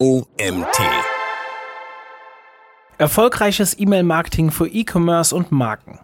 [0.00, 0.78] OMT.
[2.98, 5.98] Erfolgreiches E-Mail-Marketing für E-Commerce und Marken.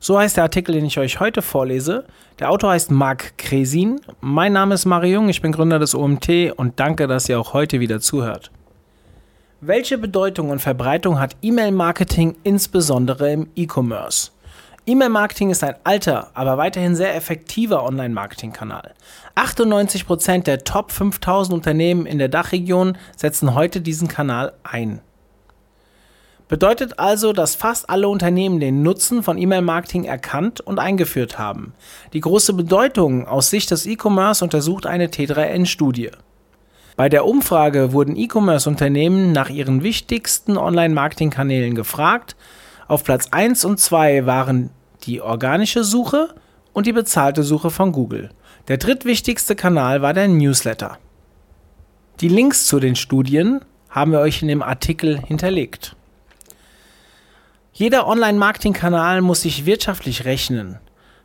[0.00, 2.06] So heißt der Artikel, den ich euch heute vorlese.
[2.40, 4.00] Der Autor heißt Marc Kresin.
[4.20, 7.52] Mein Name ist Mario Jung, ich bin Gründer des OMT und danke, dass ihr auch
[7.52, 8.50] heute wieder zuhört.
[9.60, 14.32] Welche Bedeutung und Verbreitung hat E-Mail-Marketing insbesondere im E-Commerce?
[14.88, 18.94] E-Mail-Marketing ist ein alter, aber weiterhin sehr effektiver Online-Marketing-Kanal.
[19.34, 25.00] 98% der Top 5000 Unternehmen in der Dachregion setzen heute diesen Kanal ein.
[26.46, 31.74] Bedeutet also, dass fast alle Unternehmen den Nutzen von E-Mail-Marketing erkannt und eingeführt haben.
[32.12, 36.10] Die große Bedeutung aus Sicht des E-Commerce untersucht eine T3N-Studie.
[36.94, 42.36] Bei der Umfrage wurden E-Commerce-Unternehmen nach ihren wichtigsten Online-Marketing-Kanälen gefragt.
[42.88, 44.70] Auf Platz 1 und 2 waren
[45.02, 46.34] die organische Suche
[46.72, 48.30] und die bezahlte Suche von Google.
[48.68, 50.98] Der drittwichtigste Kanal war der Newsletter.
[52.20, 53.60] Die Links zu den Studien
[53.90, 55.96] haben wir euch in dem Artikel hinterlegt.
[57.72, 60.78] Jeder Online-Marketing-Kanal muss sich wirtschaftlich rechnen.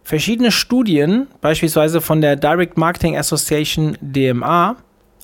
[0.03, 4.77] Verschiedene Studien, beispielsweise von der Direct Marketing Association DMA,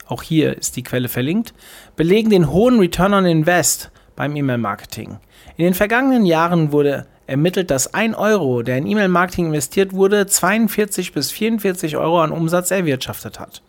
[0.07, 1.53] auch hier ist die Quelle verlinkt,
[1.95, 5.19] belegen den hohen Return on Invest beim E-Mail-Marketing.
[5.57, 11.13] In den vergangenen Jahren wurde ermittelt, dass 1 Euro, der in E-Mail-Marketing investiert wurde, 42
[11.13, 13.63] bis 44 Euro an Umsatz erwirtschaftet hat.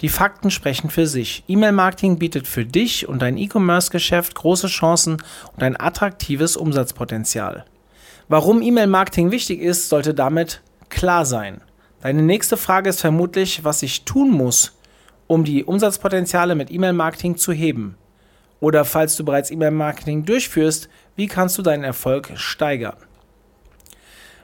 [0.00, 1.44] Die Fakten sprechen für sich.
[1.46, 5.22] E-Mail-Marketing bietet für dich und dein E-Commerce-Geschäft große Chancen
[5.54, 7.64] und ein attraktives Umsatzpotenzial.
[8.26, 11.60] Warum E-Mail-Marketing wichtig ist, sollte damit klar sein.
[12.00, 14.76] Deine nächste Frage ist vermutlich, was ich tun muss,
[15.28, 17.96] um die Umsatzpotenziale mit E-Mail-Marketing zu heben.
[18.60, 22.96] Oder falls du bereits E-Mail-Marketing durchführst, wie kannst du deinen Erfolg steigern?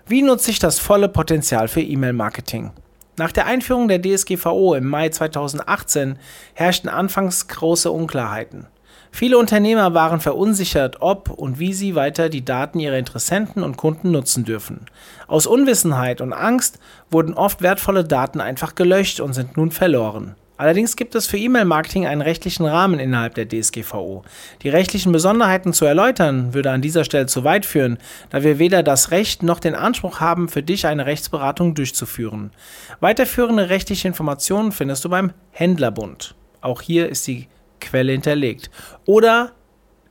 [0.06, 2.72] Wie nutze ich das volle Potenzial für E-Mail-Marketing?
[3.16, 6.18] Nach der Einführung der DSGVO im Mai 2018
[6.54, 8.66] herrschten anfangs große Unklarheiten.
[9.12, 14.10] Viele Unternehmer waren verunsichert, ob und wie sie weiter die Daten ihrer Interessenten und Kunden
[14.10, 14.86] nutzen dürfen.
[15.28, 20.34] Aus Unwissenheit und Angst wurden oft wertvolle Daten einfach gelöscht und sind nun verloren.
[20.56, 24.22] Allerdings gibt es für E-Mail-Marketing einen rechtlichen Rahmen innerhalb der DSGVO.
[24.62, 27.98] Die rechtlichen Besonderheiten zu erläutern, würde an dieser Stelle zu weit führen,
[28.30, 32.52] da wir weder das Recht noch den Anspruch haben, für dich eine Rechtsberatung durchzuführen.
[33.00, 36.36] Weiterführende rechtliche Informationen findest du beim Händlerbund.
[36.60, 37.48] Auch hier ist die
[37.80, 38.70] Quelle hinterlegt.
[39.04, 39.52] Oder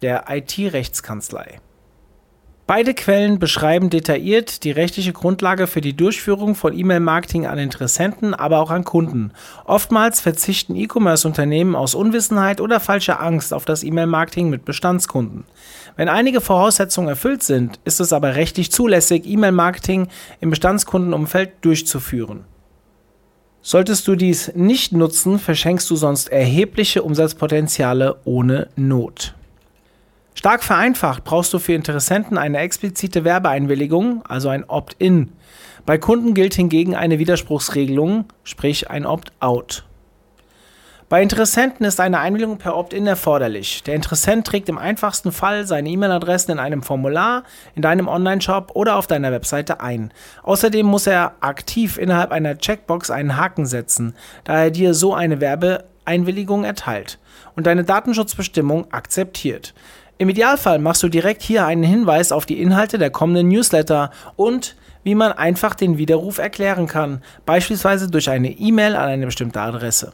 [0.02, 1.60] der IT-Rechtskanzlei.
[2.66, 8.60] Beide Quellen beschreiben detailliert die rechtliche Grundlage für die Durchführung von E-Mail-Marketing an Interessenten, aber
[8.60, 9.32] auch an Kunden.
[9.66, 15.44] Oftmals verzichten E-Commerce-Unternehmen aus Unwissenheit oder falscher Angst auf das E-Mail-Marketing mit Bestandskunden.
[15.98, 20.08] Wenn einige Voraussetzungen erfüllt sind, ist es aber rechtlich zulässig, E-Mail-Marketing
[20.40, 22.46] im Bestandskundenumfeld durchzuführen.
[23.62, 29.36] Solltest du dies nicht nutzen, verschenkst du sonst erhebliche Umsatzpotenziale ohne Not.
[30.36, 35.32] Stark vereinfacht brauchst du für Interessenten eine explizite Werbeeinwilligung, also ein Opt-in.
[35.86, 39.86] Bei Kunden gilt hingegen eine Widerspruchsregelung, sprich ein Opt-out.
[41.14, 43.84] Bei Interessenten ist eine Einwilligung per Opt-in erforderlich.
[43.84, 47.44] Der Interessent trägt im einfachsten Fall seine E-Mail-Adressen in einem Formular,
[47.76, 50.12] in deinem Online-Shop oder auf deiner Webseite ein.
[50.42, 55.40] Außerdem muss er aktiv innerhalb einer Checkbox einen Haken setzen, da er dir so eine
[55.40, 57.20] Werbeeinwilligung erteilt
[57.56, 59.76] und deine Datenschutzbestimmung akzeptiert.
[60.20, 64.76] Im Idealfall machst du direkt hier einen Hinweis auf die Inhalte der kommenden Newsletter und
[65.04, 70.14] wie man einfach den Widerruf erklären kann, beispielsweise durch eine E-Mail an eine bestimmte Adresse.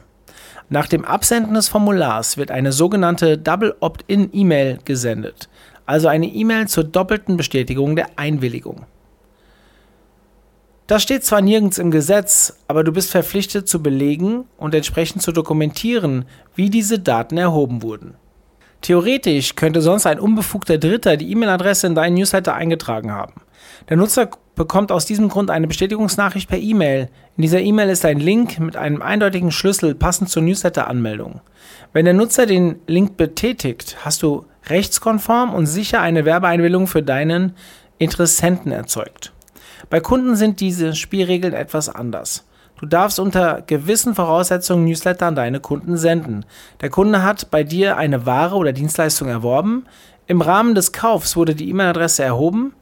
[0.68, 5.48] Nach dem Absenden des Formulars wird eine sogenannte Double Opt-in E-Mail gesendet,
[5.84, 8.86] also eine E-Mail zur doppelten Bestätigung der Einwilligung.
[10.86, 15.30] Das steht zwar nirgends im Gesetz, aber du bist verpflichtet zu belegen und entsprechend zu
[15.30, 16.24] dokumentieren,
[16.56, 18.14] wie diese Daten erhoben wurden.
[18.82, 23.42] Theoretisch könnte sonst ein unbefugter Dritter die E-Mail-Adresse in deinen Newsletter eingetragen haben.
[23.88, 27.08] Der Nutzer bekommt aus diesem Grund eine Bestätigungsnachricht per E-Mail.
[27.36, 31.40] In dieser E-Mail ist ein Link mit einem eindeutigen Schlüssel passend zur Newsletter-Anmeldung.
[31.92, 37.54] Wenn der Nutzer den Link betätigt, hast du rechtskonform und sicher eine Werbeeinwilligung für deinen
[37.98, 39.32] Interessenten erzeugt.
[39.88, 42.46] Bei Kunden sind diese Spielregeln etwas anders.
[42.80, 46.46] Du darfst unter gewissen Voraussetzungen Newsletter an deine Kunden senden.
[46.80, 49.84] Der Kunde hat bei dir eine Ware oder Dienstleistung erworben.
[50.26, 52.72] Im Rahmen des Kaufs wurde die E-Mail-Adresse erhoben.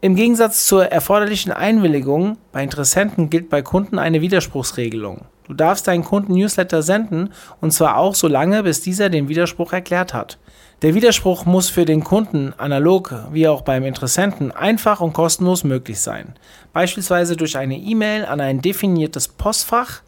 [0.00, 5.26] Im Gegensatz zur erforderlichen Einwilligung bei Interessenten gilt bei Kunden eine Widerspruchsregelung.
[5.46, 9.72] Du darfst deinen Kunden Newsletter senden und zwar auch so lange, bis dieser den Widerspruch
[9.72, 10.38] erklärt hat.
[10.82, 16.00] Der Widerspruch muss für den Kunden analog wie auch beim Interessenten einfach und kostenlos möglich
[16.00, 16.32] sein.
[16.72, 20.00] Beispielsweise durch eine E-Mail an ein definiertes Postfach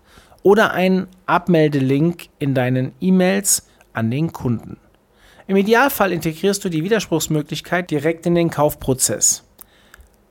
[0.42, 4.78] oder einen Abmeldelink in deinen E-Mails an den Kunden.
[5.46, 9.44] Im Idealfall integrierst du die Widerspruchsmöglichkeit direkt in den Kaufprozess.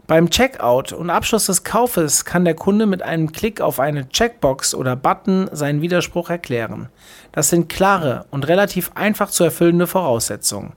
[0.07, 4.73] Beim Checkout und Abschluss des Kaufes kann der Kunde mit einem Klick auf eine Checkbox
[4.73, 6.89] oder Button seinen Widerspruch erklären.
[7.31, 10.73] Das sind klare und relativ einfach zu erfüllende Voraussetzungen.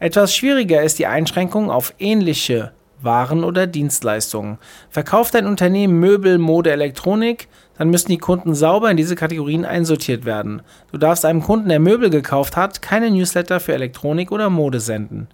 [0.00, 4.58] Etwas schwieriger ist die Einschränkung auf ähnliche Waren oder Dienstleistungen.
[4.90, 7.48] Verkauft ein Unternehmen Möbel, Mode, Elektronik,
[7.78, 10.62] dann müssen die Kunden sauber in diese Kategorien einsortiert werden.
[10.90, 15.28] Du darfst einem Kunden, der Möbel gekauft hat, keine Newsletter für Elektronik oder Mode senden.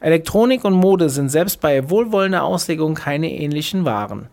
[0.00, 4.28] Elektronik und Mode sind selbst bei wohlwollender Auslegung keine ähnlichen Waren.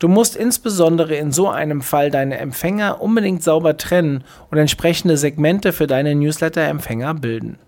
[0.00, 5.72] Du musst insbesondere in so einem Fall deine Empfänger unbedingt sauber trennen und entsprechende Segmente
[5.72, 7.58] für deine Newsletter-Empfänger bilden.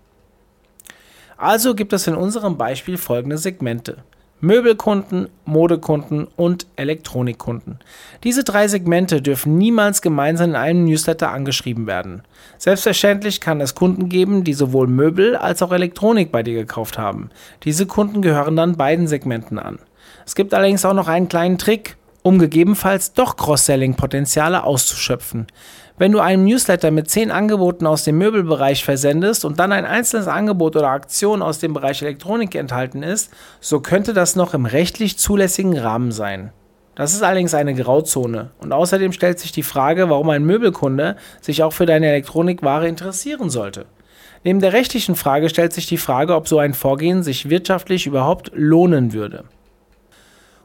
[1.37, 3.97] Also gibt es in unserem Beispiel folgende Segmente.
[4.41, 7.79] Möbelkunden, Modekunden und Elektronikkunden.
[8.23, 12.23] Diese drei Segmente dürfen niemals gemeinsam in einem Newsletter angeschrieben werden.
[12.57, 17.29] Selbstverständlich kann es Kunden geben, die sowohl Möbel als auch Elektronik bei dir gekauft haben.
[17.63, 19.77] Diese Kunden gehören dann beiden Segmenten an.
[20.25, 25.47] Es gibt allerdings auch noch einen kleinen Trick, um gegebenenfalls doch Cross-Selling-Potenziale auszuschöpfen.
[25.97, 30.27] Wenn du einen Newsletter mit 10 Angeboten aus dem Möbelbereich versendest und dann ein einzelnes
[30.27, 33.31] Angebot oder Aktion aus dem Bereich Elektronik enthalten ist,
[33.61, 36.51] so könnte das noch im rechtlich zulässigen Rahmen sein.
[36.95, 41.61] Das ist allerdings eine Grauzone und außerdem stellt sich die Frage, warum ein Möbelkunde sich
[41.61, 43.85] auch für deine Elektronikware interessieren sollte.
[44.43, 48.51] Neben der rechtlichen Frage stellt sich die Frage, ob so ein Vorgehen sich wirtschaftlich überhaupt
[48.53, 49.45] lohnen würde.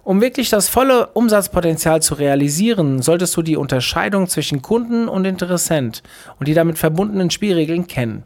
[0.09, 6.03] Um wirklich das volle Umsatzpotenzial zu realisieren, solltest du die Unterscheidung zwischen Kunden und Interessent
[6.39, 8.23] und die damit verbundenen Spielregeln kennen.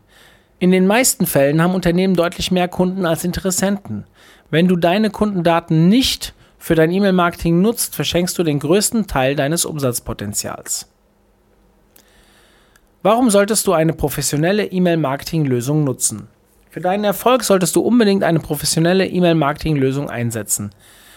[0.60, 4.04] In den meisten Fällen haben Unternehmen deutlich mehr Kunden als Interessenten.
[4.48, 9.64] Wenn du deine Kundendaten nicht für dein E-Mail-Marketing nutzt, verschenkst du den größten Teil deines
[9.64, 10.88] Umsatzpotenzials.
[13.02, 16.28] Warum solltest du eine professionelle E-Mail-Marketing-Lösung nutzen?
[16.70, 20.70] Für deinen Erfolg solltest du unbedingt eine professionelle E-Mail-Marketing-Lösung einsetzen.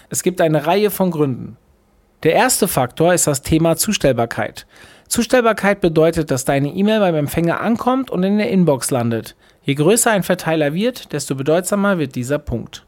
[0.10, 1.58] Es gibt eine Reihe von Gründen.
[2.24, 4.66] Der erste Faktor ist das Thema Zustellbarkeit.
[5.08, 9.36] Zustellbarkeit bedeutet, dass deine E-Mail beim Empfänger ankommt und in der Inbox landet.
[9.64, 12.86] Je größer ein Verteiler wird, desto bedeutsamer wird dieser Punkt.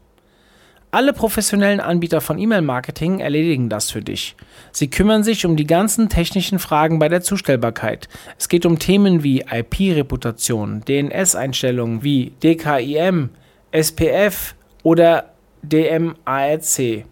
[0.90, 4.36] Alle professionellen Anbieter von E-Mail-Marketing erledigen das für dich.
[4.72, 8.08] Sie kümmern sich um die ganzen technischen Fragen bei der Zustellbarkeit.
[8.38, 13.28] Es geht um Themen wie IP-Reputation, DNS-Einstellungen wie DKIM,
[13.70, 17.04] SPF oder DMARC.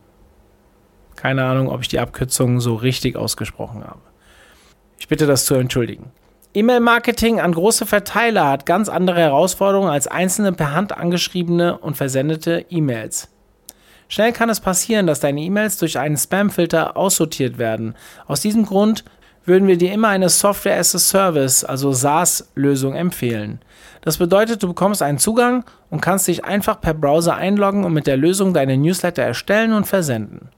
[1.16, 4.00] Keine Ahnung, ob ich die Abkürzung so richtig ausgesprochen habe.
[4.98, 6.12] Ich bitte das zu entschuldigen.
[6.54, 12.64] E-Mail-Marketing an große Verteiler hat ganz andere Herausforderungen als einzelne per Hand angeschriebene und versendete
[12.70, 13.28] E-Mails.
[14.08, 17.94] Schnell kann es passieren, dass deine E-Mails durch einen Spam-Filter aussortiert werden.
[18.26, 19.04] Aus diesem Grund
[19.46, 23.60] würden wir dir immer eine Software as a Service, also SaaS-Lösung empfehlen.
[24.02, 28.06] Das bedeutet, du bekommst einen Zugang und kannst dich einfach per Browser einloggen und mit
[28.06, 30.50] der Lösung deine Newsletter erstellen und versenden.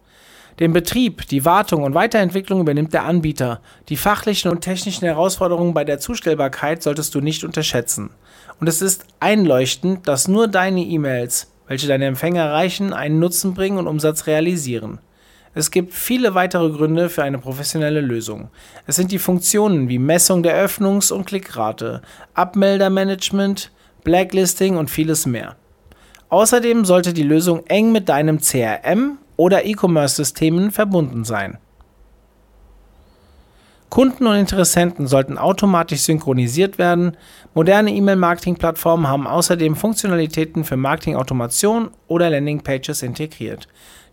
[0.58, 3.60] Den Betrieb, die Wartung und Weiterentwicklung übernimmt der Anbieter.
[3.88, 8.10] Die fachlichen und technischen Herausforderungen bei der Zustellbarkeit solltest du nicht unterschätzen.
[8.58, 13.78] Und es ist einleuchtend, dass nur deine E-Mails, welche deine Empfänger erreichen, einen Nutzen bringen
[13.78, 14.98] und Umsatz realisieren.
[15.58, 18.48] Es gibt viele weitere Gründe für eine professionelle Lösung.
[18.86, 22.00] Es sind die Funktionen wie Messung der Öffnungs- und Klickrate,
[22.32, 23.72] Abmeldermanagement,
[24.04, 25.56] Blacklisting und vieles mehr.
[26.28, 31.58] Außerdem sollte die Lösung eng mit deinem CRM oder E-Commerce-Systemen verbunden sein.
[33.90, 37.16] Kunden und Interessenten sollten automatisch synchronisiert werden.
[37.54, 43.66] Moderne E-Mail-Marketing-Plattformen haben außerdem Funktionalitäten für Marketing-Automation oder Landingpages integriert.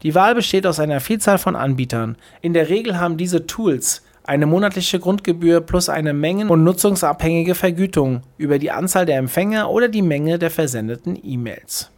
[0.03, 2.15] Die Wahl besteht aus einer Vielzahl von Anbietern.
[2.41, 8.21] In der Regel haben diese Tools eine monatliche Grundgebühr plus eine mengen- und nutzungsabhängige Vergütung
[8.37, 11.91] über die Anzahl der Empfänger oder die Menge der versendeten E-Mails.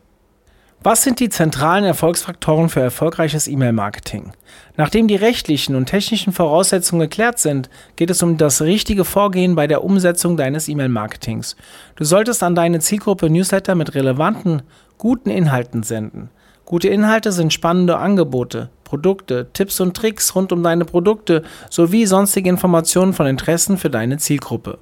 [0.84, 4.32] Was sind die zentralen Erfolgsfaktoren für erfolgreiches E-Mail-Marketing?
[4.76, 9.66] Nachdem die rechtlichen und technischen Voraussetzungen geklärt sind, geht es um das richtige Vorgehen bei
[9.66, 11.56] der Umsetzung deines E-Mail-Marketings.
[11.96, 14.62] Du solltest an deine Zielgruppe Newsletter mit relevanten,
[15.00, 16.30] guten Inhalten senden.
[16.64, 22.50] Gute Inhalte sind spannende Angebote, Produkte, Tipps und Tricks rund um deine Produkte sowie sonstige
[22.50, 24.78] Informationen von Interessen für deine Zielgruppe.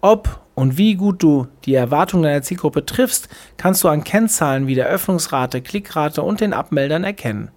[0.00, 4.74] Ob und wie gut du die Erwartungen deiner Zielgruppe triffst, kannst du an Kennzahlen wie
[4.74, 7.50] der Öffnungsrate, Klickrate und den Abmeldern erkennen.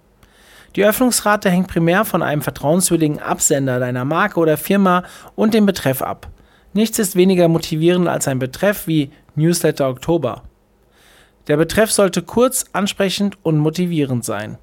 [0.76, 5.04] Die Öffnungsrate hängt primär von einem vertrauenswürdigen Absender deiner Marke oder Firma
[5.34, 6.28] und dem Betreff ab.
[6.72, 10.42] Nichts ist weniger motivierend als ein Betreff wie Newsletter Oktober.
[11.48, 14.58] Der Betreff sollte kurz, ansprechend und motivierend sein.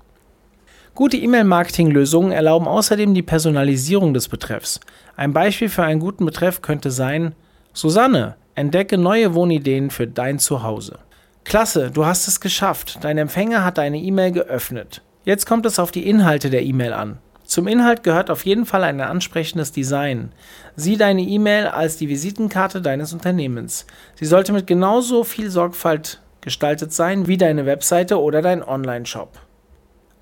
[0.95, 4.79] Gute E-Mail-Marketing-Lösungen erlauben außerdem die Personalisierung des Betreffs.
[5.15, 7.35] Ein Beispiel für einen guten Betreff könnte sein
[7.77, 10.97] Susanne, Entdecke neue Wohnideen für dein Zuhause.
[11.43, 12.97] Klasse, du hast es geschafft.
[13.01, 15.03] Dein Empfänger hat deine E-Mail geöffnet.
[15.25, 17.19] Jetzt kommt es auf die Inhalte der E-Mail an.
[17.43, 20.31] Zum Inhalt gehört auf jeden Fall ein ansprechendes Design.
[20.75, 23.85] Sieh deine E-Mail als die Visitenkarte deines Unternehmens.
[24.15, 29.37] Sie sollte mit genauso viel Sorgfalt gestaltet sein wie deine Webseite oder dein Online-Shop.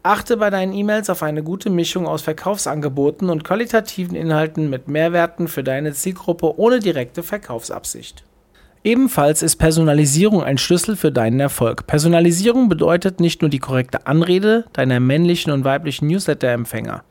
[0.05, 5.47] Achte bei deinen E-Mails auf eine gute Mischung aus Verkaufsangeboten und qualitativen Inhalten mit Mehrwerten
[5.47, 8.23] für deine Zielgruppe ohne direkte Verkaufsabsicht.
[8.83, 11.87] Ebenfalls ist Personalisierung ein Schlüssel für deinen Erfolg.
[11.87, 17.03] Personalisierung bedeutet nicht nur die korrekte Anrede deiner männlichen und weiblichen Newsletter-Empfänger.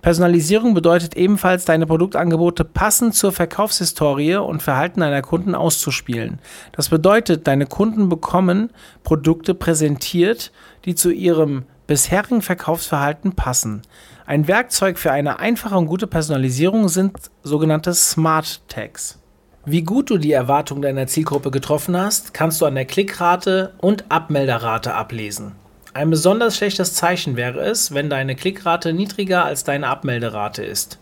[0.00, 6.38] Personalisierung bedeutet ebenfalls, deine Produktangebote passend zur Verkaufshistorie und Verhalten deiner Kunden auszuspielen.
[6.70, 8.70] Das bedeutet, deine Kunden bekommen
[9.02, 10.52] Produkte präsentiert,
[10.84, 13.82] die zu ihrem bisherigen Verkaufsverhalten passen.
[14.24, 19.18] Ein Werkzeug für eine einfache und gute Personalisierung sind sogenannte Smart Tags.
[19.64, 24.04] Wie gut du die Erwartungen deiner Zielgruppe getroffen hast, kannst du an der Klickrate und
[24.08, 25.56] Abmelderate ablesen.
[25.92, 31.00] Ein besonders schlechtes Zeichen wäre es, wenn deine Klickrate niedriger als deine Abmelderate ist.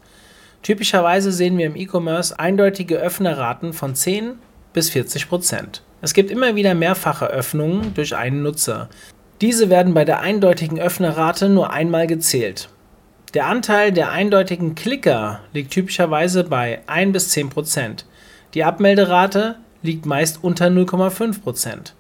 [0.63, 4.39] Typischerweise sehen wir im E-Commerce eindeutige Öffnerraten von 10
[4.73, 5.83] bis 40 Prozent.
[6.01, 8.89] Es gibt immer wieder mehrfache Öffnungen durch einen Nutzer.
[9.41, 12.69] Diese werden bei der eindeutigen Öffnerrate nur einmal gezählt.
[13.35, 18.05] Der Anteil der eindeutigen Klicker liegt typischerweise bei 1 bis 10 Prozent.
[18.55, 21.93] Die Abmelderate liegt meist unter 0,5%.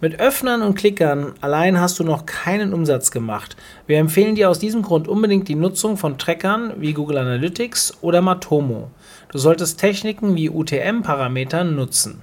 [0.00, 3.56] Mit Öffnern und Klickern allein hast du noch keinen Umsatz gemacht.
[3.86, 8.22] Wir empfehlen dir aus diesem Grund unbedingt die Nutzung von Trackern wie Google Analytics oder
[8.22, 8.90] Matomo.
[9.30, 12.22] Du solltest Techniken wie UTM-Parametern nutzen.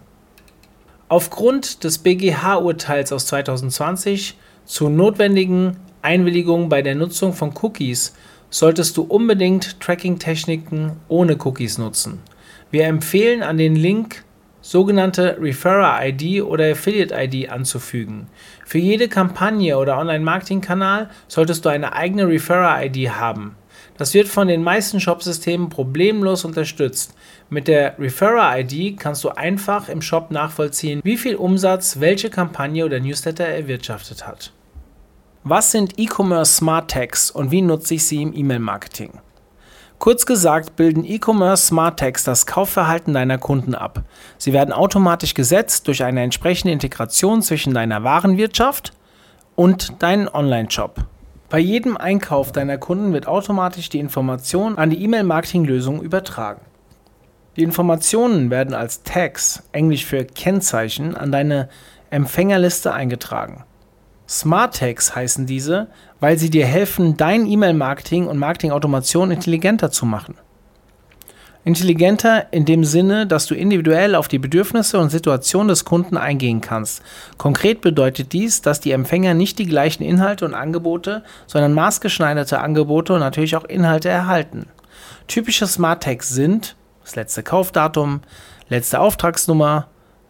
[1.10, 8.14] Aufgrund des BGH-Urteils aus 2020 zu notwendigen Einwilligungen bei der Nutzung von Cookies
[8.50, 12.20] solltest du unbedingt Tracking-Techniken ohne Cookies nutzen.
[12.72, 14.24] Wir empfehlen an den Link
[14.62, 18.28] sogenannte Referrer-ID oder Affiliate-ID anzufügen.
[18.66, 23.56] Für jede Kampagne oder Online-Marketing-Kanal solltest du eine eigene Referrer-ID haben.
[23.98, 27.14] Das wird von den meisten Shop-Systemen problemlos unterstützt.
[27.50, 33.00] Mit der Referrer-ID kannst du einfach im Shop nachvollziehen, wie viel Umsatz welche Kampagne oder
[33.00, 34.52] Newsletter erwirtschaftet hat.
[35.44, 39.20] Was sind E-Commerce Smart Tags und wie nutze ich sie im E-Mail-Marketing?
[40.00, 44.04] Kurz gesagt bilden E-Commerce Smart Tags das Kaufverhalten deiner Kunden ab.
[44.38, 48.94] Sie werden automatisch gesetzt durch eine entsprechende Integration zwischen deiner Warenwirtschaft
[49.56, 51.06] und deinem Online-Shop.
[51.54, 56.62] Bei jedem Einkauf deiner Kunden wird automatisch die Information an die E-Mail-Marketing-Lösung übertragen.
[57.58, 61.70] Die Informationen werden als Tags, englisch für Kennzeichen, an deine
[62.10, 63.66] Empfängerliste eingetragen.
[64.28, 70.34] Smart Tags heißen diese, weil sie dir helfen, dein E-Mail-Marketing und Marketing-Automation intelligenter zu machen.
[71.66, 76.60] Intelligenter in dem Sinne, dass du individuell auf die Bedürfnisse und Situation des Kunden eingehen
[76.60, 77.02] kannst.
[77.38, 83.14] Konkret bedeutet dies, dass die Empfänger nicht die gleichen Inhalte und Angebote, sondern maßgeschneiderte Angebote
[83.14, 84.68] und natürlich auch Inhalte erhalten.
[85.28, 88.22] Typische Smart Tags sind das letzte Kaufdatum,
[88.70, 89.88] letzte Auftragsnummer,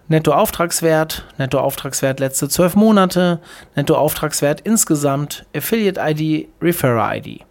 [0.10, 3.40] Nettoauftragswert, Nettoauftragswert letzte zwölf Monate,
[3.76, 7.42] Nettoauftragswert insgesamt, Affiliate ID, Referrer ID.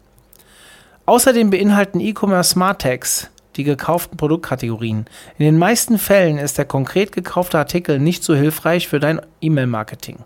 [1.06, 5.06] Außerdem beinhalten E-Commerce Smart Tags die gekauften Produktkategorien.
[5.38, 10.18] In den meisten Fällen ist der konkret gekaufte Artikel nicht so hilfreich für dein E-Mail-Marketing.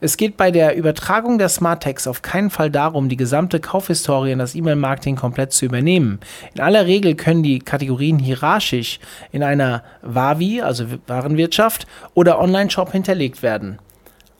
[0.00, 4.30] Es geht bei der Übertragung der Smart Tags auf keinen Fall darum, die gesamte Kaufhistorie
[4.30, 6.20] in das E-Mail-Marketing komplett zu übernehmen.
[6.54, 9.00] In aller Regel können die Kategorien hierarchisch
[9.32, 13.80] in einer WAVI, also Warenwirtschaft, oder Online-Shop hinterlegt werden.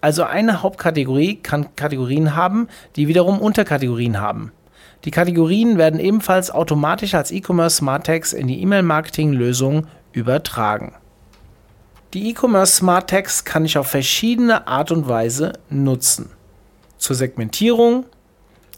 [0.01, 4.53] Also eine Hauptkategorie kann Kategorien haben, die wiederum Unterkategorien haben.
[5.05, 10.95] Die Kategorien werden ebenfalls automatisch als E-Commerce Smart Tags in die E-Mail-Marketing-Lösung übertragen.
[12.15, 16.31] Die E-Commerce Smart Tags kann ich auf verschiedene Art und Weise nutzen.
[16.97, 18.07] Zur Segmentierung,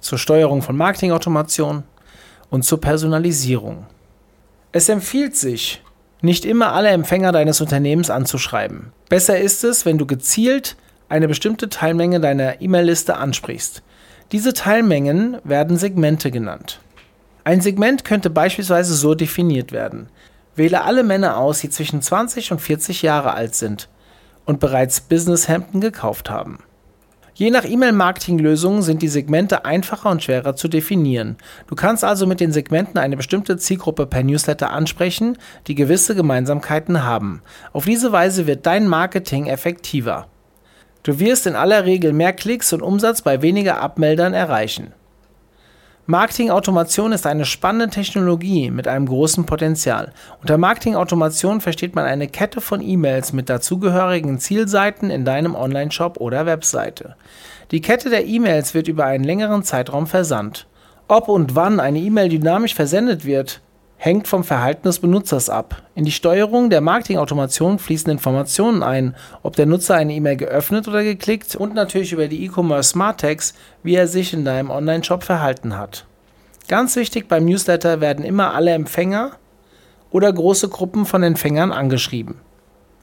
[0.00, 1.84] zur Steuerung von Marketingautomation
[2.50, 3.86] und zur Personalisierung.
[4.72, 5.82] Es empfiehlt sich,
[6.22, 8.92] nicht immer alle Empfänger deines Unternehmens anzuschreiben.
[9.08, 10.76] Besser ist es, wenn du gezielt
[11.08, 13.82] eine bestimmte Teilmenge deiner E-Mail-Liste ansprichst.
[14.32, 16.80] Diese Teilmengen werden Segmente genannt.
[17.42, 20.08] Ein Segment könnte beispielsweise so definiert werden.
[20.54, 23.88] Wähle alle Männer aus, die zwischen 20 und 40 Jahre alt sind
[24.44, 26.58] und bereits Businesshemden gekauft haben.
[27.34, 31.36] Je nach E-Mail-Marketing-Lösungen sind die Segmente einfacher und schwerer zu definieren.
[31.66, 37.02] Du kannst also mit den Segmenten eine bestimmte Zielgruppe per Newsletter ansprechen, die gewisse Gemeinsamkeiten
[37.02, 37.42] haben.
[37.72, 40.28] Auf diese Weise wird dein Marketing effektiver.
[41.02, 44.92] Du wirst in aller Regel mehr Klicks und Umsatz bei weniger Abmeldern erreichen.
[46.06, 50.12] Marketing-Automation ist eine spannende Technologie mit einem großen Potenzial.
[50.40, 56.46] Unter Marketing-Automation versteht man eine Kette von E-Mails mit dazugehörigen Zielseiten in deinem Online-Shop oder
[56.46, 57.14] Webseite.
[57.70, 60.66] Die Kette der E-Mails wird über einen längeren Zeitraum versandt.
[61.06, 63.60] Ob und wann eine E-Mail dynamisch versendet wird,
[64.02, 65.82] hängt vom Verhalten des Benutzers ab.
[65.94, 71.04] In die Steuerung der Marketing-Automation fließen Informationen ein, ob der Nutzer eine E-Mail geöffnet oder
[71.04, 73.52] geklickt und natürlich über die E-Commerce Smart Tags,
[73.82, 76.06] wie er sich in deinem Online-Shop verhalten hat.
[76.66, 79.32] Ganz wichtig beim Newsletter werden immer alle Empfänger
[80.10, 82.36] oder große Gruppen von Empfängern angeschrieben.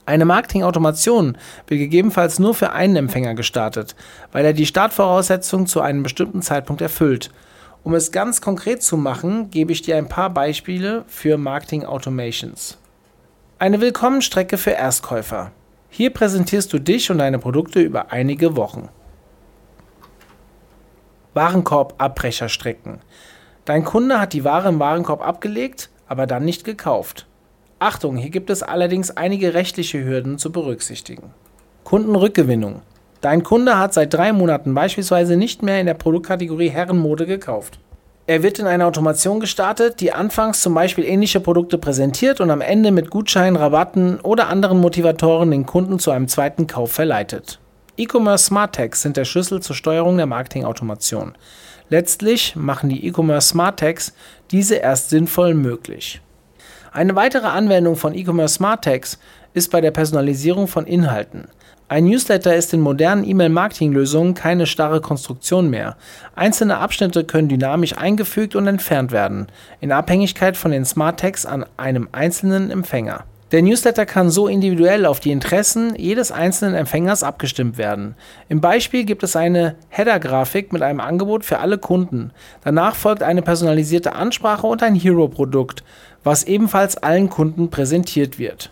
[0.08, 1.38] Eine Marketing-Automation
[1.68, 3.96] wird gegebenenfalls nur für einen Empfänger gestartet,
[4.32, 7.30] weil er die Startvoraussetzungen zu einem bestimmten Zeitpunkt erfüllt
[7.88, 12.78] um es ganz konkret zu machen, gebe ich dir ein paar Beispiele für Marketing Automations.
[13.60, 15.54] Eine Willkommenstrecke für Erstkäufer.
[15.90, 18.90] Hier präsentierst du dich und deine Produkte über einige Wochen.
[21.34, 23.00] Warenkorb-Abbrecherstrecken.
[23.64, 27.26] Dein Kunde hat die Ware im Warenkorb abgelegt, aber dann nicht gekauft.
[27.80, 31.32] Achtung, hier gibt es allerdings einige rechtliche Hürden zu berücksichtigen.
[31.86, 32.82] Kundenrückgewinnung.
[33.22, 37.80] Dein Kunde hat seit drei Monaten beispielsweise nicht mehr in der Produktkategorie Herrenmode gekauft.
[38.30, 42.60] Er wird in eine Automation gestartet, die anfangs zum Beispiel ähnliche Produkte präsentiert und am
[42.60, 47.60] Ende mit Gutscheinen, Rabatten oder anderen Motivatoren den Kunden zu einem zweiten Kauf verleitet.
[47.96, 51.36] E-Commerce Smart Tags sind der Schlüssel zur Steuerung der Marketingautomation.
[51.90, 54.14] Letztlich machen die E-Commerce Smart Tags
[54.52, 56.22] diese erst sinnvoll möglich.
[56.92, 59.20] Eine weitere Anwendung von E-Commerce Smart Tags
[59.54, 61.48] ist bei der Personalisierung von Inhalten.
[61.90, 65.96] Ein Newsletter ist in modernen E-Mail-Marketing-Lösungen keine starre Konstruktion mehr.
[66.36, 69.48] Einzelne Abschnitte können dynamisch eingefügt und entfernt werden,
[69.80, 73.24] in Abhängigkeit von den Smart Tags an einem einzelnen Empfänger.
[73.54, 78.16] Der Newsletter kann so individuell auf die Interessen jedes einzelnen Empfängers abgestimmt werden.
[78.50, 82.32] Im Beispiel gibt es eine Header-Grafik mit einem Angebot für alle Kunden.
[82.66, 85.86] Danach folgt eine personalisierte Ansprache und ein Hero-Produkt,
[86.26, 88.72] was ebenfalls allen Kunden präsentiert wird.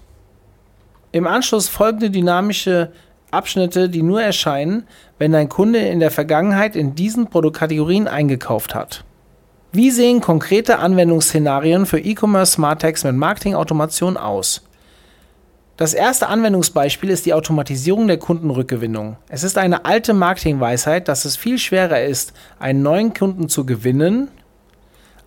[1.13, 2.91] Im Anschluss folgende dynamische
[3.35, 4.87] Abschnitte, die nur erscheinen,
[5.19, 9.03] wenn dein Kunde in der Vergangenheit in diesen Produktkategorien eingekauft hat.
[9.71, 14.61] Wie sehen konkrete Anwendungsszenarien für E-Commerce Smart Tags mit Marketingautomation aus?
[15.77, 19.17] Das erste Anwendungsbeispiel ist die Automatisierung der Kundenrückgewinnung.
[19.27, 24.29] Es ist eine alte Marketingweisheit, dass es viel schwerer ist, einen neuen Kunden zu gewinnen,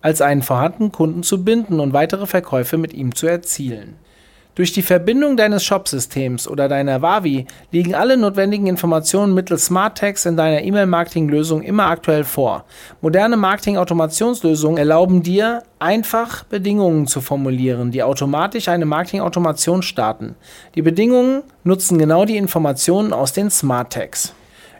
[0.01, 3.97] als einen vorhandenen Kunden zu binden und weitere Verkäufe mit ihm zu erzielen.
[4.59, 10.25] Durch die Verbindung deines Shopsystems oder deiner Wavi liegen alle notwendigen Informationen mittels Smart Tags
[10.25, 12.65] in deiner E-Mail-Marketing-Lösung immer aktuell vor.
[12.99, 20.35] Moderne Marketing-Automationslösungen erlauben dir, einfach Bedingungen zu formulieren, die automatisch eine Marketing-Automation starten.
[20.75, 24.33] Die Bedingungen nutzen genau die Informationen aus den Smart Tags.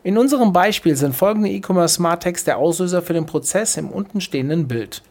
[0.03, 4.67] In unserem Beispiel sind folgende E-Commerce Smart Tags der Auslöser für den Prozess im untenstehenden
[4.67, 5.03] Bild.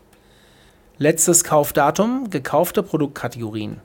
[0.98, 3.80] Letztes Kaufdatum, gekaufte Produktkategorien.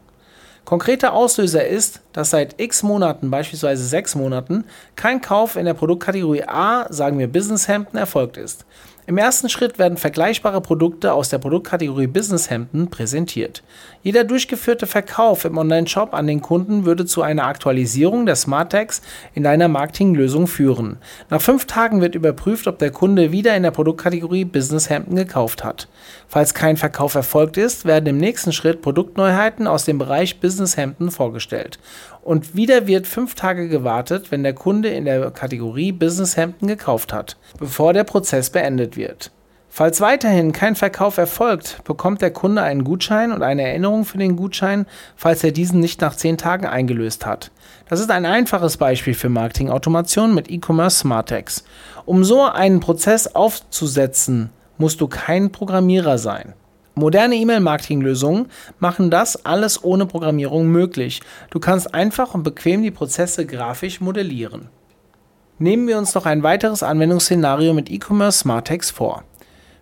[0.66, 4.64] Konkreter Auslöser ist, dass seit x Monaten, beispielsweise sechs Monaten,
[4.96, 8.66] kein Kauf in der Produktkategorie A, sagen wir Business Hemden, erfolgt ist.
[9.06, 13.62] Im ersten Schritt werden vergleichbare Produkte aus der Produktkategorie Business Hemden präsentiert.
[14.04, 19.02] Jeder durchgeführte Verkauf im Online-Shop an den Kunden würde zu einer Aktualisierung der Smart Tags
[19.34, 20.98] in deiner Marketinglösung führen.
[21.30, 25.64] Nach fünf Tagen wird überprüft, ob der Kunde wieder in der Produktkategorie Business Hemden gekauft
[25.64, 25.88] hat.
[26.28, 31.10] Falls kein Verkauf erfolgt ist, werden im nächsten Schritt Produktneuheiten aus dem Bereich Business Hemden
[31.10, 31.80] vorgestellt.
[32.24, 37.14] Und wieder wird fünf Tage gewartet, wenn der Kunde in der Kategorie Business Hemden gekauft
[37.14, 39.32] hat, bevor der Prozess beendet wird.
[39.76, 44.36] Falls weiterhin kein Verkauf erfolgt, bekommt der Kunde einen Gutschein und eine Erinnerung für den
[44.36, 47.50] Gutschein, falls er diesen nicht nach zehn Tagen eingelöst hat.
[47.90, 51.64] Das ist ein einfaches Beispiel für Marketing-Automation mit E-Commerce Smartex.
[52.06, 56.54] Um so einen Prozess aufzusetzen, musst du kein Programmierer sein.
[56.94, 61.24] Moderne E-Mail-Marketing-Lösungen machen das alles ohne Programmierung möglich.
[61.50, 64.70] Du kannst einfach und bequem die Prozesse grafisch modellieren.
[65.58, 69.24] Nehmen wir uns noch ein weiteres Anwendungsszenario mit E-Commerce Smartex vor.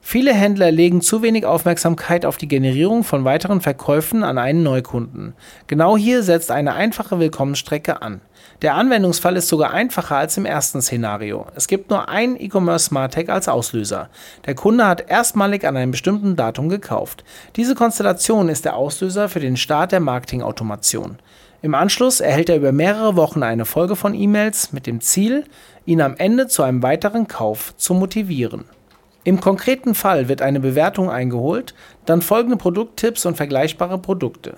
[0.04, 5.34] Viele Händler legen zu wenig Aufmerksamkeit auf die Generierung von weiteren Verkäufen an einen Neukunden.
[5.68, 8.20] Genau hier setzt eine einfache Willkommensstrecke an.
[8.64, 11.46] Der Anwendungsfall ist sogar einfacher als im ersten Szenario.
[11.56, 14.10] Es gibt nur ein E-Commerce Smart Tag als Auslöser.
[14.46, 17.24] Der Kunde hat erstmalig an einem bestimmten Datum gekauft.
[17.56, 21.20] Diese Konstellation ist der Auslöser für den Start der Marketingautomation.
[21.62, 25.44] Im Anschluss erhält er über mehrere Wochen eine Folge von E-Mails mit dem Ziel,
[25.86, 28.66] ihn am Ende zu einem weiteren Kauf zu motivieren.
[29.24, 34.58] Im konkreten Fall wird eine Bewertung eingeholt, dann folgende Produkttipps und vergleichbare Produkte.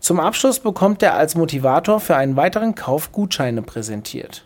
[0.00, 4.44] Zum Abschluss bekommt er als Motivator für einen weiteren Kauf Gutscheine präsentiert.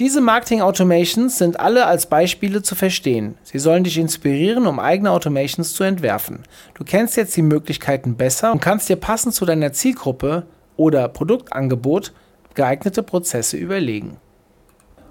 [0.00, 3.36] Diese Marketing Automations sind alle als Beispiele zu verstehen.
[3.44, 6.42] Sie sollen dich inspirieren, um eigene Automations zu entwerfen.
[6.74, 12.12] Du kennst jetzt die Möglichkeiten besser und kannst dir passend zu deiner Zielgruppe oder Produktangebot
[12.54, 14.18] geeignete Prozesse überlegen.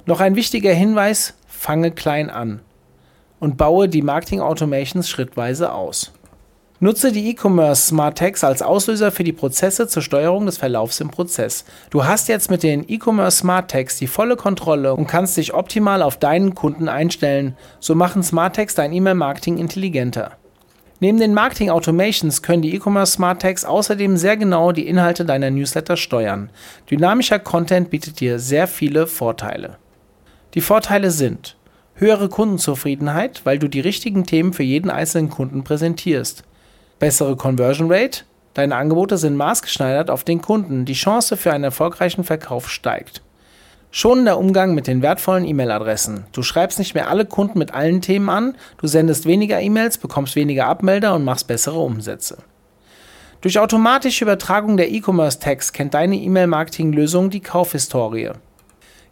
[0.05, 2.61] Noch ein wichtiger Hinweis, fange klein an
[3.39, 6.13] und baue die Marketing Automations schrittweise aus.
[6.79, 11.09] Nutze die E-Commerce Smart Tags als Auslöser für die Prozesse zur Steuerung des Verlaufs im
[11.09, 11.65] Prozess.
[11.89, 16.03] Du hast jetzt mit den E-Commerce Smart Tags die volle Kontrolle und kannst dich optimal
[16.03, 17.57] auf deinen Kunden einstellen.
[17.79, 20.33] So machen Smart Tags dein E-Mail-Marketing intelligenter.
[20.99, 25.49] Neben den Marketing Automations können die E-Commerce Smart Tags außerdem sehr genau die Inhalte deiner
[25.49, 26.51] Newsletter steuern.
[26.91, 29.77] Dynamischer Content bietet dir sehr viele Vorteile.
[30.53, 31.56] Die Vorteile sind
[31.97, 36.43] höhere Kundenzufriedenheit, weil du die richtigen Themen für jeden einzelnen Kunden präsentierst
[36.99, 42.23] bessere Conversion Rate, deine Angebote sind maßgeschneidert auf den Kunden, die Chance für einen erfolgreichen
[42.23, 43.21] Verkauf steigt.
[43.91, 46.25] Schonender Umgang mit den wertvollen E-Mail-Adressen.
[46.33, 50.35] Du schreibst nicht mehr alle Kunden mit allen Themen an, du sendest weniger E-Mails, bekommst
[50.35, 52.37] weniger Abmelder und machst bessere Umsätze.
[53.41, 58.31] Durch automatische Übertragung der E-Commerce-Tags kennt deine E-Mail-Marketing-Lösung die Kaufhistorie.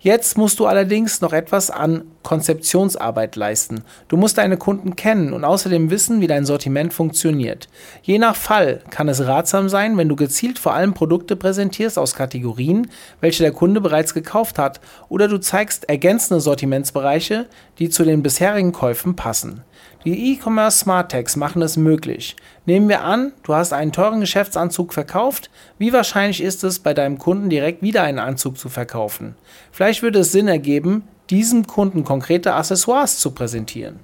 [0.06, 3.84] Jetzt musst du allerdings noch etwas an Konzeptionsarbeit leisten.
[4.08, 7.68] Du musst deine Kunden kennen und außerdem wissen, wie dein Sortiment funktioniert.
[8.04, 12.14] Je nach Fall kann es ratsam sein, wenn du gezielt vor allem Produkte präsentierst aus
[12.14, 17.48] Kategorien, welche der Kunde bereits gekauft hat, oder du zeigst ergänzende Sortimentsbereiche,
[17.80, 19.64] die zu den bisherigen Käufen passen.
[20.06, 22.36] Die E-Commerce Smart Tags machen es möglich.
[22.68, 25.50] Nehmen wir an, du hast einen teuren Geschäftsanzug verkauft.
[25.80, 29.34] Wie wahrscheinlich ist es, bei deinem Kunden direkt wieder einen Anzug zu verkaufen?
[29.72, 34.00] Vielleicht würde es Sinn ergeben, diesem Kunden konkrete Accessoires zu präsentieren.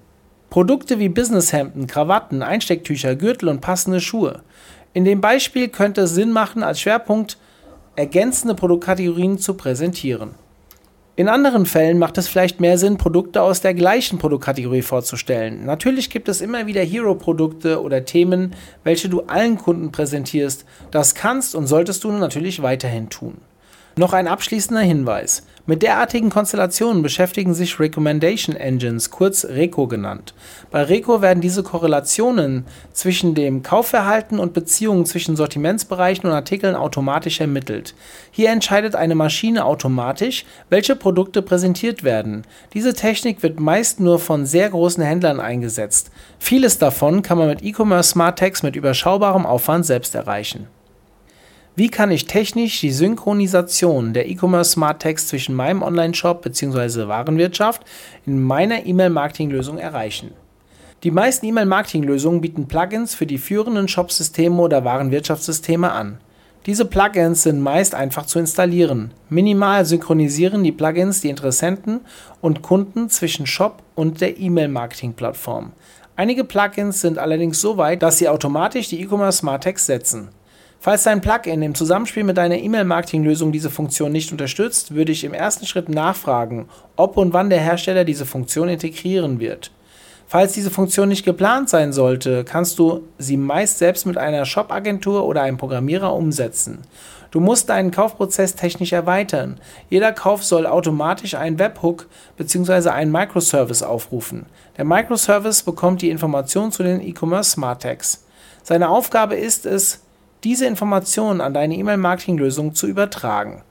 [0.50, 4.42] Produkte wie Businesshemden, Krawatten, Einstecktücher, Gürtel und passende Schuhe.
[4.94, 7.38] In dem Beispiel könnte es Sinn machen, als Schwerpunkt
[7.96, 10.32] ergänzende Produktkategorien zu präsentieren.
[11.18, 15.66] In anderen Fällen macht es vielleicht mehr Sinn, Produkte aus der gleichen Produktkategorie vorzustellen.
[15.66, 20.66] Natürlich gibt es immer wieder Hero-Produkte oder Themen, welche du allen Kunden präsentierst.
[20.90, 23.42] Das kannst und solltest du natürlich weiterhin tun.
[23.98, 25.44] Noch ein abschließender Hinweis.
[25.68, 30.34] Mit derartigen Konstellationen beschäftigen sich Recommendation Engines, kurz RECO genannt.
[30.72, 37.42] Bei RECO werden diese Korrelationen zwischen dem Kaufverhalten und Beziehungen zwischen Sortimentsbereichen und Artikeln automatisch
[37.42, 37.94] ermittelt.
[38.32, 42.42] Hier entscheidet eine Maschine automatisch, welche Produkte präsentiert werden.
[42.74, 46.12] Diese Technik wird meist nur von sehr großen Händlern eingesetzt.
[46.40, 50.68] Vieles davon kann man mit E-Commerce Smart Tags mit überschaubarem Aufwand selbst erreichen.
[51.82, 57.08] Wie kann ich technisch die Synchronisation der E-Commerce Smart Tags zwischen meinem Online-Shop bzw.
[57.08, 57.82] Warenwirtschaft
[58.28, 60.30] in meiner E-Mail-Marketing-Lösung erreichen?
[61.02, 66.20] Die meisten E-Mail-Marketing-Lösungen bieten Plugins für die führenden Shop-Systeme oder Warenwirtschaftssysteme an.
[66.68, 69.12] Diese Plugins sind meist einfach zu installieren.
[69.30, 72.02] Minimal synchronisieren die Plugins die Interessenten
[72.42, 75.72] und Kunden zwischen Shop und der E-Mail-Marketing-Plattform.
[76.16, 80.30] Einige Plugins sind allerdings so weit, dass sie automatisch die E-Commerce Smart Tags setzen.
[80.84, 85.36] Falls dein Plugin im Zusammenspiel mit deiner E-Mail-Marketing-Lösung diese Funktion nicht unterstützt, würde ich im
[85.36, 89.70] ersten Schritt nachfragen, ob und wann der Hersteller diese Funktion integrieren wird.
[90.26, 95.24] Falls diese Funktion nicht geplant sein sollte, kannst du sie meist selbst mit einer Shop-Agentur
[95.24, 96.80] oder einem Programmierer umsetzen.
[97.30, 99.60] Du musst deinen Kaufprozess technisch erweitern.
[99.92, 102.90] Jeder Kauf soll automatisch einen Webhook bzw.
[102.90, 104.48] einen Microservice aufrufen.
[104.78, 108.26] Der Microservice bekommt die Information zu den E-Commerce Smart Tags.
[108.64, 110.02] Seine Aufgabe ist es,
[110.44, 113.64] diese Informationen an deine E-Mail-Marketing-Lösung zu übertragen.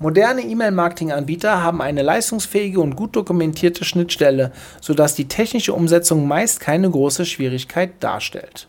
[0.00, 6.90] Moderne E-Mail-Marketing-Anbieter haben eine leistungsfähige und gut dokumentierte Schnittstelle, sodass die technische Umsetzung meist keine
[6.90, 8.68] große Schwierigkeit darstellt.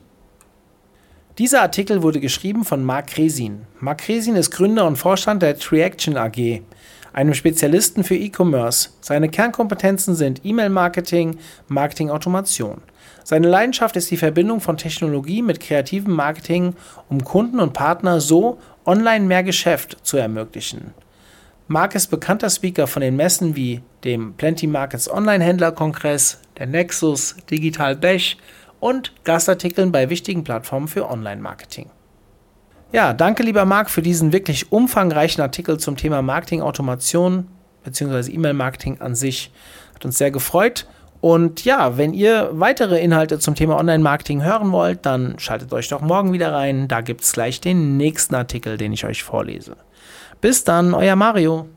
[1.38, 3.63] Dieser Artikel wurde geschrieben von Marc Kresin.
[3.81, 6.61] Marc Kresin ist Gründer und Vorstand der Triaction AG,
[7.11, 8.91] einem Spezialisten für E-Commerce.
[9.01, 12.81] Seine Kernkompetenzen sind E-Mail-Marketing, Marketing-Automation.
[13.27, 16.75] Seine Leidenschaft ist die Verbindung von Technologie mit kreativem Marketing,
[17.09, 20.93] um Kunden und Partner so online mehr Geschäft zu ermöglichen.
[21.67, 27.95] Mark ist bekannter Speaker von den Messen wie dem Plenty Markets Online-Händler-Kongress, der Nexus, Digital
[27.95, 28.38] Bech
[28.79, 31.89] und Gastartikeln bei wichtigen Plattformen für Online-Marketing.
[32.91, 37.47] Ja, danke lieber Marc für diesen wirklich umfangreichen Artikel zum Thema Marketing-Automation
[37.85, 38.31] bzw.
[38.31, 39.51] E-Mail-Marketing an sich.
[39.95, 40.85] Hat uns sehr gefreut.
[41.25, 46.01] Und ja, wenn ihr weitere Inhalte zum Thema Online-Marketing hören wollt, dann schaltet euch doch
[46.01, 46.88] morgen wieder rein.
[46.88, 49.75] Da gibt es gleich den nächsten Artikel, den ich euch vorlese.
[50.39, 51.67] Bis dann, euer Mario.